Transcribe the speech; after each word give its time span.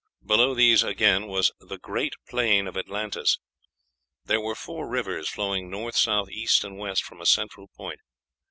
Below 0.25 0.55
these, 0.55 0.81
again, 0.81 1.27
was 1.27 1.51
"the 1.59 1.77
great 1.77 2.15
plain 2.27 2.65
of 2.65 2.75
Atlantis." 2.75 3.37
There 4.25 4.41
were 4.41 4.55
four 4.55 4.89
rivers 4.89 5.29
flowing 5.29 5.69
north, 5.69 5.95
south, 5.95 6.31
east, 6.31 6.63
and 6.63 6.79
west 6.79 7.03
from 7.03 7.21
a 7.21 7.25
central 7.27 7.67
point. 7.77 7.99